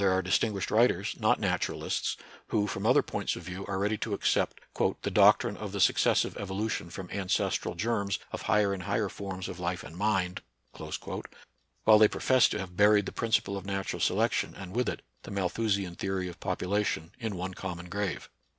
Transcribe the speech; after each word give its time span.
53 0.01 0.17
are 0.17 0.21
distinguished 0.23 0.71
writers, 0.71 1.15
not 1.19 1.39
naturalists, 1.39 2.17
who, 2.47 2.65
from 2.65 2.87
other 2.87 3.03
points 3.03 3.35
of 3.35 3.43
view 3.43 3.67
are 3.67 3.77
ready 3.77 3.99
to 3.99 4.15
accept" 4.15 4.59
the 5.03 5.11
doctrine 5.11 5.55
of 5.55 5.73
the 5.73 5.79
successive 5.79 6.35
evolution 6.37 6.89
from 6.89 7.07
ancestral 7.11 7.75
germs 7.75 8.17
of 8.31 8.41
higher 8.41 8.73
and 8.73 8.81
higher 8.81 9.09
forms 9.09 9.47
of 9.47 9.59
life 9.59 9.83
and 9.83 9.95
mind," 9.95 10.41
* 10.57 10.71
while 11.83 11.99
they 11.99 12.07
profess 12.07 12.49
to 12.49 12.57
have 12.57 12.75
buried 12.75 13.05
the 13.05 13.11
principle 13.11 13.55
of 13.55 13.63
natural 13.67 13.99
selection 13.99 14.55
and 14.55 14.75
with 14.75 14.89
it 14.89 15.03
the 15.21 15.29
Malthusian 15.29 15.93
theory 15.93 16.27
of 16.27 16.39
population 16.39 17.11
in 17.19 17.35
one 17.35 17.53
common 17.53 17.87
grave. 17.87 18.27